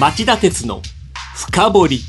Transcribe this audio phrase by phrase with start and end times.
[0.00, 0.80] 町田鉄の
[1.36, 2.00] 深掘り。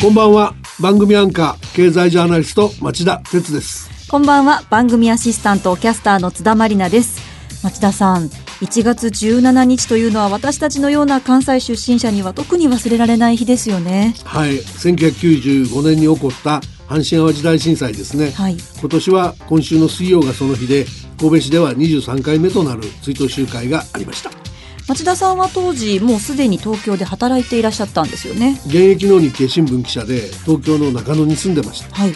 [0.00, 0.54] こんばんは。
[0.80, 4.08] 番組アンカー経済ジャーナリスト町田鉄です。
[4.08, 4.62] こんばんは。
[4.70, 7.20] 番組アシスタントキャスターの津田まりなです。
[7.62, 8.28] 町田さん
[8.60, 14.14] 1月17日というのは私たちのような関西出身者には特に忘れられない日ですよね。
[14.24, 14.56] はい。
[14.58, 20.86] 1995年に起こった阪神・淡路大震災ですね、はい、今年は今週の水曜がその日で
[21.18, 24.39] 神戸市では23回目となる追悼集会がありました
[24.88, 28.60] 町田さんは当時もうすでに東京で働いていらっしゃったんですよね。
[28.66, 32.12] 現役の日経新聞記者で東京の中野に住んでました、はい、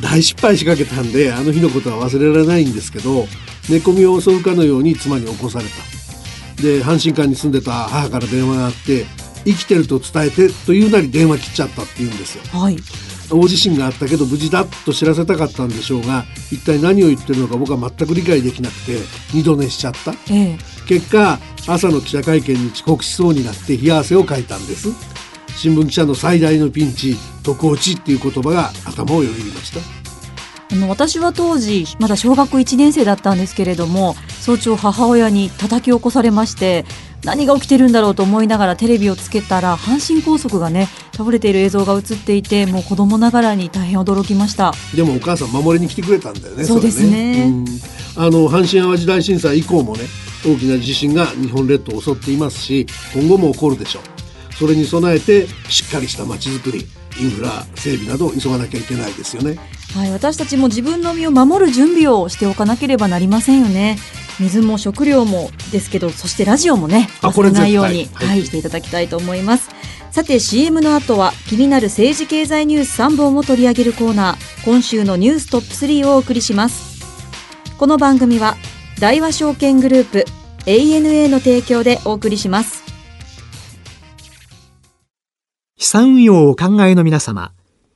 [0.00, 3.26] 大失敗しかけたんであの日のことは忘れられないんですけど
[3.68, 6.62] 寝込みを襲うかのように妻に起こされた。
[6.62, 9.04] で阪神館に住んでた母から電話があって
[9.44, 12.76] 生きてると伝えてというなり電話切っちゃったって言うんですよ、はい、
[13.32, 18.98] 大地震があったけど無事だと知らせたかったんでしょうが一体何を言ってるのか僕は全く理解できなくて
[19.34, 24.88] 二度寝しちゃった、ええ、結果朝の記者会見に遅刻しそうになって冷や汗をかいたんです。
[25.56, 30.02] 新聞記者の最大のピンチ徳落ちっていう言葉が頭をよぎりました。
[30.72, 36.86] あの私は当時まだ小学1年生だったんですけれども早朝母親に叩き起こされまして
[37.24, 44.72] 何が起きてるんだろうと思いながらテレビをつけたら阪神高速がね倒れている映像が映っていてもう子供ながらに大変驚きました。
[44.94, 47.64] でもお母さん守りに来てくれたんだよねそうですね、ね、
[48.16, 50.04] あの阪神・淡路大震災以降もね
[50.44, 54.02] 大きな地震が日本列島を襲っていますし今後も起こるでしょう。
[54.54, 56.86] それに備えてしっかりしたまちづくり
[57.20, 59.58] インフラ整備などを急がなきゃいけないですよね。
[59.94, 63.98] はい、私たちも自分の身を守る準備をしておかなければなりませんよね。
[64.40, 69.70] 水も食料もですけどそしてラジオもね忘れないように、はい、はい、していただきたいと思います。
[70.10, 74.64] さて CM の後は気になる政治経済ニュース3本を取り上げるコーナー。
[74.64, 76.92] 今週のニューストップ3をお送りします。
[77.82, 78.56] この番組は
[79.00, 80.24] 大和証券グループ
[80.66, 82.91] ANA の提供でお送りします
[85.82, 87.52] 資産運用をお考えの皆様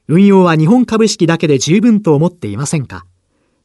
[0.09, 3.07] 運用は日本株式だけで十分と思っていませんか？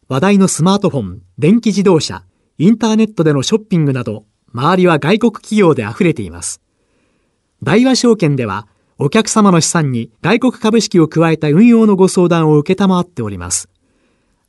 [0.10, 2.24] 話題のスマートフォン、電気自動車、
[2.60, 6.62] インターネットでのショッピングなど、周りは外国企業で溢れています。
[7.64, 8.68] 大和証券では、
[9.00, 13.70] お客様の資産に外国株式を加えた運用のご相談を受けたまわっております。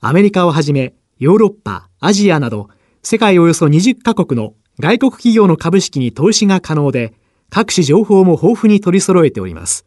[0.02, 2.68] アメリカをはじめ、ヨーロッパ、アジアなど、
[3.02, 7.14] 世界およそ20カ国の外国企業の株式に投資が可能で、
[7.54, 9.84] 各種情報も豊富に取り揃えております。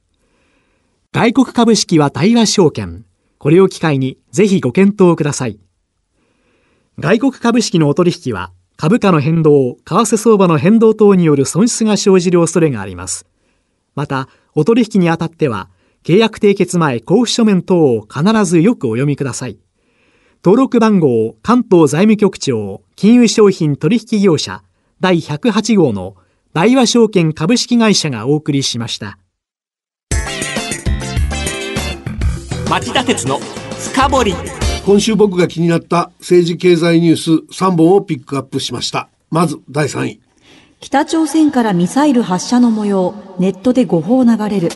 [1.12, 3.06] 外国株式は対話証券。
[3.40, 5.60] これを機会にぜひご検討ください。
[7.00, 13.26] 外国株式のお取引は株価の変動、為替相場の変動等による損失が生じる恐れがあります。
[13.96, 15.70] また、お取引にあたっては、
[16.04, 19.58] 契約締結前交付書面等を必ずよくお読みください。
[20.44, 24.62] 登録番号関東財務局長金融商品取引業者
[25.00, 26.16] 第108号の
[26.56, 29.20] 大和証券株式会社がお送りしました。
[32.70, 33.40] 町田鉄の
[33.78, 34.36] 深掘り。
[34.86, 39.10] 今週僕が気になった政治経済ニュース3本をピックアップしました。
[39.30, 40.22] まず第3位。
[40.80, 43.16] 北朝鮮からミサイル発射の模様。
[43.38, 44.70] ネットで誤報流れる。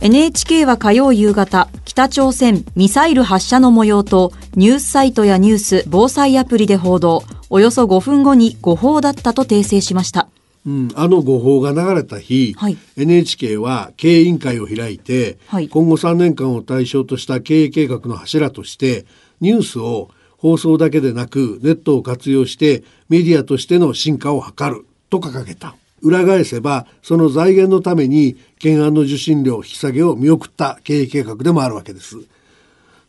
[0.00, 1.68] NHK は火曜夕方。
[1.84, 7.22] 北朝鮮ミサイル発射の模様とニュースサイトやニュース防災アプリで報道。
[7.50, 10.28] およそ5分後に誤報だったと訂正しました
[10.66, 19.06] うん、あの誤報が流れた日、はい、NHK は経営委員会を開いて、はい、今後3年間を対象とした経営計画の柱として
[19.40, 25.74] ニュースを放送だけでなくネットを活用してメディアとしての進化を図ると掲げた。
[26.02, 32.16] 裏返せばその財源のために懸案の受信料引き下げを見送った経営計画でもあるわけです。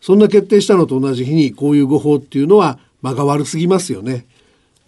[0.02, 4.26] そんな決定したのと同じ日にこういう誤報っていうのは間が悪すぎますよね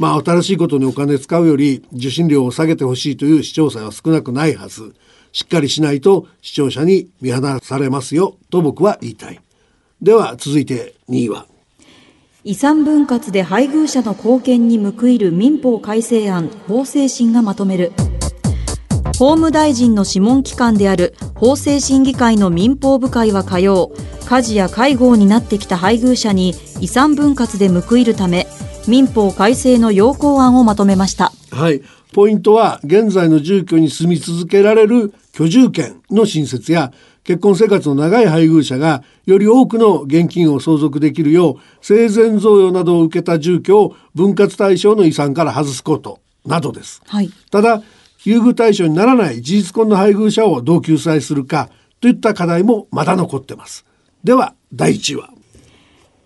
[0.03, 4.94] まあ、新しいことにお金使うより受信料を下げてほしいという視聴者は少なくないはず。
[5.31, 9.40] しっかりしないと視聴者に見放されますよと僕は言いたい。
[10.02, 11.46] では続いて2位は。
[12.44, 17.94] 遺産分割で配偶者の貢献に報いる民法改正案法制審がまとめる。
[19.18, 23.94] 法務大臣の諮問機関である法制審議会の民法部会は火曜、
[24.25, 28.48] 家事や介護を担ってきた配偶者に遺産分割で報いるため、
[28.88, 31.31] 民法改正の要項案をまとめました。
[31.51, 31.81] はい。
[32.13, 36.94] ポイントは現在の住居に住み続けられる居住権の新設や
[37.24, 47.81] 結婚生活の長い配偶者がより多くの現金を相続できるよう生前贈与などを受けた住居を分割対象の遺産から外すことなどです、はい、ただ
[48.25, 51.69] 優遇対象にならない事実婚の配偶者をどう救済するか
[52.00, 53.86] といった課題もまだ残ってます。
[54.24, 55.32] では第1位は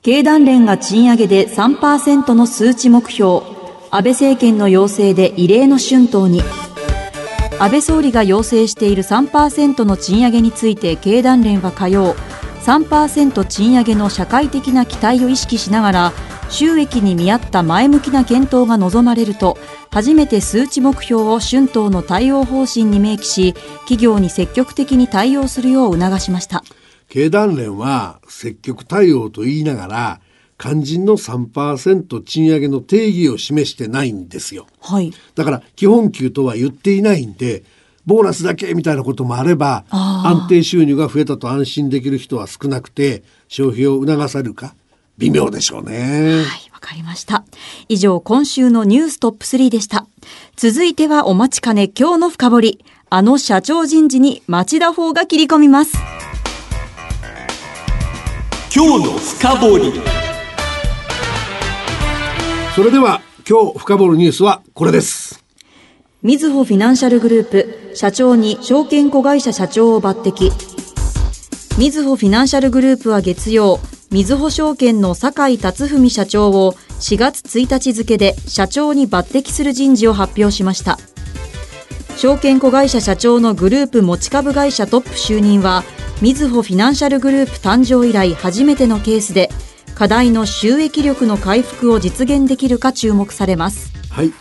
[0.02, 3.42] 経団連が賃上げで3%の数値目標
[3.92, 6.42] 安倍政権の要請で異例の春闘に。
[7.60, 12.14] 安倍総理が要請している3%の賃上げについて経団連は火曜
[12.62, 16.14] 3%賃上げの社会的な期待を意識しながら
[16.50, 19.58] 収益に見合った前向きな検討が望まれると
[19.90, 26.64] 初めて数値目標を春闘の対応方針に明記し企業に積極的に対応するよう促しました。
[27.08, 30.22] 経団連は積極対応と言いながら
[30.58, 37.64] 肝心の3%賃上げの定義を示してないんですよ、はい、だから基本給とは言っていないんで
[38.06, 44.76] ボーナスだけみたいなこともあれば安定収入が増えたと安心できる人は少なくて消費を促されるか
[45.18, 46.36] 微妙でしょうね。
[46.36, 47.44] はい、わかりました。
[47.90, 50.06] 以上、今週のニューストップ3でした。
[50.56, 52.86] 続いてはお待ちかね今日の深掘り。
[53.10, 55.98] あの社長人事に町田法が切り込みます。
[58.80, 59.92] 今日の深掘り。
[62.76, 65.44] それでは今日深掘るニュースはこれです。
[66.22, 70.52] みずほフィナンシャルグループ社長に証券子会社社長を抜擢。
[71.80, 73.80] みずほフィナンシャルグループは月曜、
[74.12, 81.00] みずほ証券の酒井達文社長を4月1日付で社長に抜擢する人事を発表しました
[82.16, 85.84] 証券子会社社長のグループ持ち株会社トップ就任は
[86.20, 89.50] みずほフィナンシャルグループ誕生以来初めてのケースで
[89.94, 93.94] 課題の収益力の回復を実現できるか注目されます。
[94.10, 94.34] はい。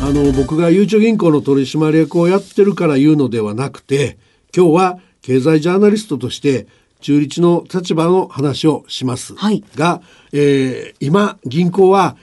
[0.00, 4.18] あの僕がゆうちょ銀行の取締役をやってるから言うのではなくて
[4.54, 6.68] 今日は経済ジャーナリストとして
[7.00, 10.02] 中立の立場の話をします、はい、が、
[10.32, 12.16] えー、今銀行は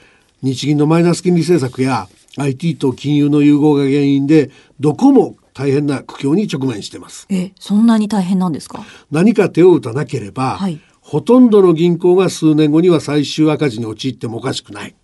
[0.43, 2.07] 日銀のマイナス金利政策や
[2.37, 7.27] IT と金融の融合が原因でどこも大変な苦境に直面しています。
[7.29, 8.83] えそんなに大変なんですか？
[9.11, 14.95] 何か手を打たなければ、はい、ほとんどの銀行が数年後には最終赤字に陥ってもおかしくない。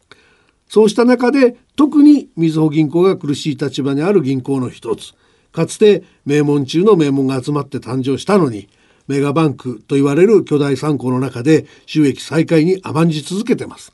[0.68, 5.14] そうした中で特にみずほ銀行が苦しい立場にある銀行の一つ。
[5.52, 8.70] かつて名門中の名門が集まって誕生したのに
[9.08, 13.92] メガバンクと言われる巨大参考の中で収益再開に甘んじ続けてます。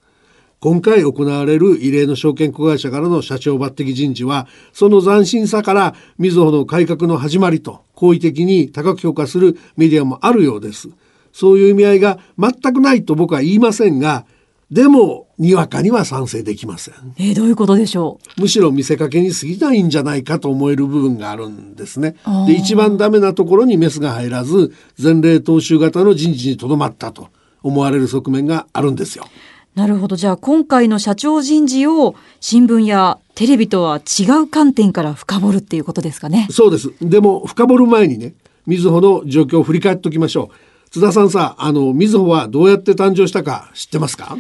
[0.66, 10.90] 今回行われる異例の証券子会社からの社長抜擢人事は、その斬新さからみずほの改革の始まりと好意的に高く評価するメディアもあるようです。
[11.32, 14.26] そういう意味合いが全くないと僕は言いませんが、
[14.72, 16.96] でも、にわかには賛成できません。
[17.20, 18.42] えー、どういうことでしょう？
[18.42, 22.16] むしろ見せかけに過ぎないんじゃないかと思える部分があるんですね。
[22.48, 27.28] で、一番ダメなところにメスが入らず、前例踏襲型の人事にとどまったと
[27.62, 29.28] 思われる側面があるんですよ。
[29.76, 30.16] なるほど。
[30.16, 36.48] じゃあ今回の社長人事を新聞やテレビとは違う観点から深掘るっていうことですかね。
[36.50, 36.94] そうです。
[37.02, 38.34] でも深掘る前にね、
[38.66, 40.90] みずほの状況を振り返っておきましょう。
[40.92, 44.38] 津田さんさ、あの、みずほはどうやって誕生したか知ってますか？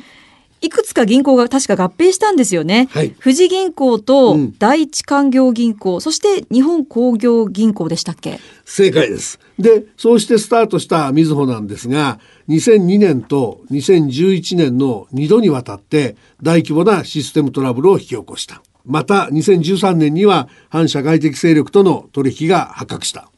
[0.65, 2.87] いくつか銀行が確か合併したんですよね。
[2.91, 8.39] はい、富士銀行と第一勧業銀行、うん、そして日本工業銀行でしたっけ？
[8.65, 9.39] 正解です。
[9.59, 12.19] で、そうしてスタートしたみずほなんですが、
[12.49, 18.61] 2002年と2011年の2度にわたって大規模なシステムトラブルを引き起こした。
[18.85, 23.29] また2013年には反社会的勢力との取引が発覚した。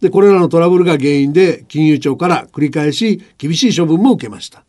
[0.00, 4.64] で、これらのトラブルが原因で金融庁から繰り返し厳しい処分も受けました。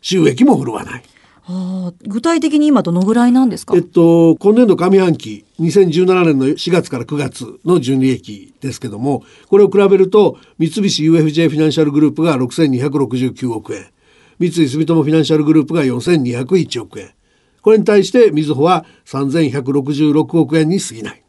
[0.00, 1.02] 収益も振るわない。
[1.48, 3.76] あ具体的に今どのぐらいなんですか？
[3.76, 13.86] えっと、今年度上半期、2017年の4月から9月の純利益ですけども、これを比べると、三菱 UFJ フィナンシャルグループが6269億円、
[14.40, 17.10] 三井住友フィナンシャルグループが4201億円、
[17.62, 21.22] これに対してみずほは3166億円に過ぎない。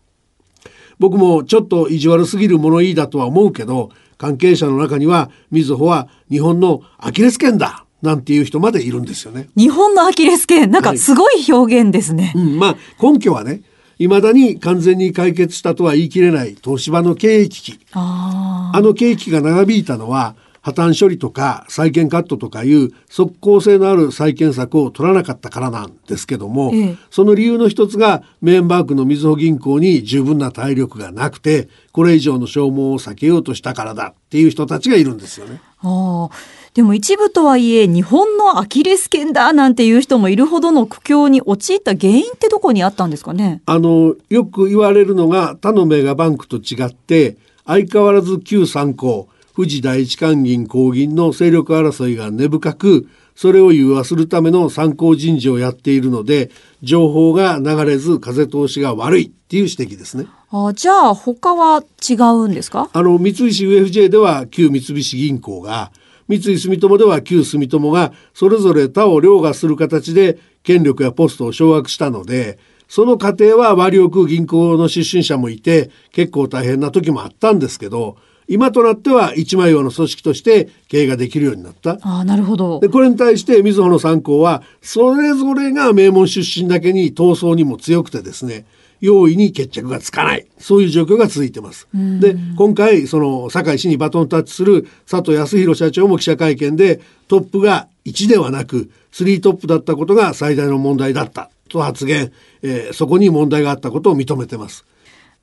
[0.99, 9.49] 僕もちょっと意地悪すぎる物言いだとは思うけど、関係者の中にはみずほは日本のアキレス腱だなんていう人までいるんですよね。
[9.55, 12.31] 日本のアキレス腱、なんかすごい表現ですね。
[12.35, 13.61] はい、うん、まあ根拠はね、
[13.97, 17.79] 未だに完全に解決したとは言い切れない東芝の経営危機。
[17.93, 20.35] あの経営危機が長引いたのは、
[20.67, 35.61] 破綻処理とか債権カットとかいう即効性のある債権策を取らなかったからなんですけども、ええ、その理由の一つがメーンバークのみずほ銀行に十分な体力がなくてこれ以上の消耗を避けようとしたからだっていう人たちがいるんですよね。
[35.83, 36.29] あ
[36.77, 43.63] でも一部とはいえ日本のアキレス腱だなんていう人もいるほどの苦境に陥った原因ってどこにあったんですかね？
[43.65, 56.51] あのよく言われるのが他のメガバンクと違って相変わらず旧参考富士第一関銀工銀の勢力争いが根深くそれを融和するための参考人事をやっているので
[56.83, 60.27] 情報が流れず風通しが悪いっていう指摘ですね。
[60.51, 62.87] あじゃあ他は違うんですか？
[62.93, 65.91] あの三菱 UFJ では旧三菱銀行が
[66.27, 78.17] 三井住友では旧住友がそれぞれ他を凌駕する形で権力やポストを掌握したのでその過程は割り置く銀行の出身者もいて、結構大変な時もあったんですけど、
[78.47, 81.97] 今となっては一枚用の組織として経営ができるようになった。
[82.01, 82.79] ああ、なるほど。
[82.79, 88.65] で、これに対してみずほの参考は、それぞれが名門出身だけに闘争にも強くてですね、
[88.99, 90.45] 容易に決着がつかない。
[90.59, 91.87] そういう状況が続いてます。
[91.93, 104.85] で、今回、その、堺市にバトンタッチする佐藤康弘社長も記者会見で、トップが1ではなく、3トップだったことが最大の問題だったと発言、えー、そこに問題があったことを認めてます。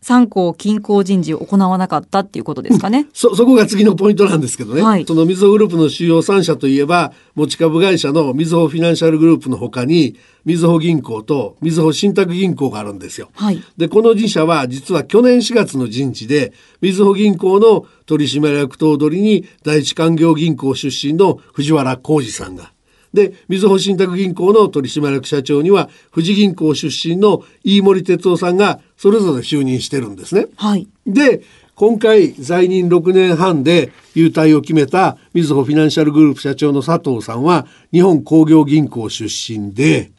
[0.04, 2.98] 参考均衡人事を行わなかったっていうことですかね。
[2.98, 4.82] うん、そ、そこが次のポイントなんですけどね。
[4.82, 13.30] はい、そのみずほグループの主要3社といえば、持ち株会社のみずほフィナンシャルグループのほかに、みずほ銀行とみずほ信託銀行があるんですよ。
[13.32, 22.73] はい、で、この自社は実は去年4月の人事で、みずほ銀行の取締役頭取に第一勧業銀行出身の藤原浩二さんが、
[23.14, 30.48] で、みずほ信託銀行の取締役社長には、富士銀行出身の飯森哲夫さんがそれぞれ就任してるんですね。
[30.56, 30.88] はい。
[31.06, 31.42] で、
[31.76, 40.12] 今回在任6年半で優退を決めたみずほフィナンシャルグループ社長の佐藤さんは日本工業銀行出身で、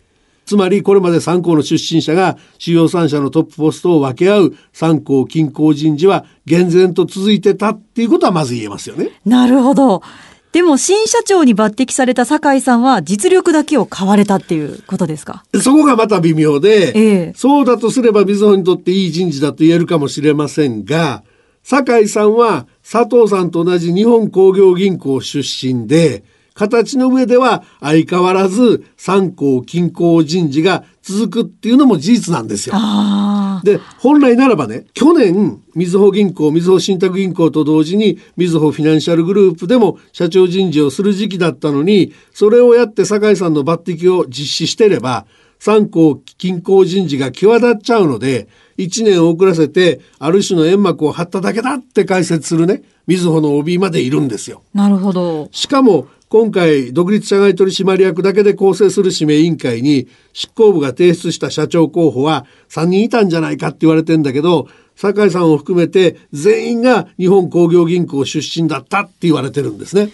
[0.46, 9.10] つまりこれまで3校の出身者が主要3社のトップポストを分け合う3校均衡人事は厳然と続いてたっていうことはまず言えますよね。
[9.25, 10.02] なるほど。
[10.56, 15.44] でも新社長に抜擢された酒井さんは実力だけを買われたっていうことですか？
[15.62, 21.24] そこがまた微妙で、ええ、そうだとすればみずほにとっていい人事だと言えるかもしれませんが、
[21.62, 26.24] 酒井さんは佐藤さんと同じ日本工業銀行出身で、
[26.56, 32.76] 形の上では相変わらず三校均衡人事が続くっていうのも事実なんですよ。
[33.64, 45.26] で、本来ならばね、去年、みずほ銀行、みずほ信託銀行と同時に、みずほフィナンシャルグループでも社長人事をする時期だったのに、それをやって酒井さんの抜擢を実施してれば、
[45.60, 48.48] 三校均衡人事が際立っちゃうので、
[48.78, 54.64] 一年遅らせて、ある種の煙幕を張っただけだって解説するね、みずほの OB までいるんですよ。
[54.74, 55.50] なるほど。
[55.52, 70.10] しかも、今回、独立社外取締役だけで構成する指名委員会に、執行部が提出した社長候補は3人いたんじゃないかって言われてんだけど、酒井さんを含めて全員が日本工業銀行出身だったって言われてるんですね。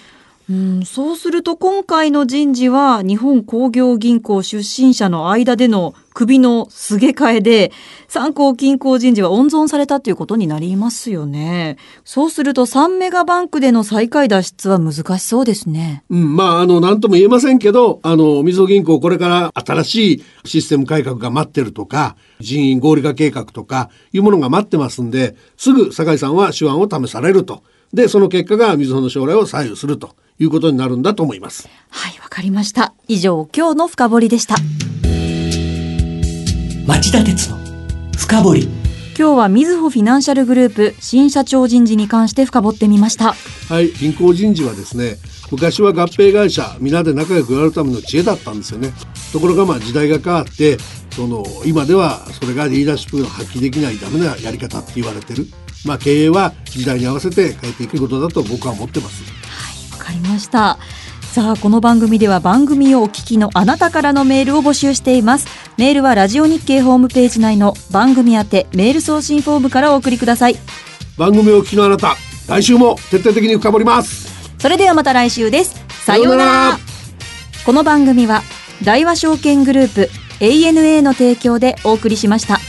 [0.51, 7.71] うん、そうすると今回の人事は日本工業銀行出身者の間での首のすげ替えで、
[8.09, 11.77] 参考銀行人事は温存されたということになりますよね。
[12.03, 16.03] そうすると3メガバンクでの再開脱出は難しそうですね。
[16.09, 27.63] うん、まあ、あの、なんとも言えませんけど、あの、みずほ銀行これから新しいシステム改革が待ってるとか、人員合理化計画とかいうものが待ってますんで、すぐ酒井さんは手腕を試されると。
[27.93, 30.15] で、その結果がみずほの将来を左右すると。
[30.41, 31.69] いうことになるんだと思います。
[31.89, 32.93] はい、わかりました。
[33.07, 34.55] 以上、今日の深掘りでした。
[36.87, 37.57] 町田鉄の
[38.17, 38.69] 深掘り。
[39.17, 43.35] 今日はみずほフィナンシャルグループ新社長人事に関して深掘ってみました。
[43.69, 45.17] はい、銀行人事はですね、
[45.51, 48.93] 昔は合併会社皆で仲良くやるための知恵だったんですよね。
[49.31, 50.77] ところがまあ時代が変わって
[51.11, 55.45] その今ではそれがリーダーシップが発揮できないダメなやり方って言われてる。
[55.85, 59.40] まあ経営は時代に合わせて変えていくことだと僕は思ってます。
[60.01, 60.77] かりました。
[61.21, 65.47] さあこの番組では番組をお聞きのあなたからのメールを募集しています。
[65.77, 70.55] メールはラジオ日経ホームページ内の番組宛てメール送信フォームからお送りください。
[71.17, 72.15] 番組をお聞きのあなた
[72.47, 74.29] 来週も徹底的に深掘ります。
[74.59, 75.75] それではまた来週です。
[76.05, 76.91] さようなら。
[77.65, 78.41] この番組は
[78.83, 82.59] 大和証券グループ ANA の提供でお送りしました